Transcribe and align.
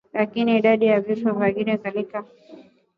Lakini 0.13 0.57
idadi 0.57 0.85
ya 0.85 1.01
vifo 1.01 1.31
vya 1.31 1.51
ndigana 1.51 1.77
kali 1.77 1.99
inakuwa 1.99 2.21
ndogo 2.21 2.63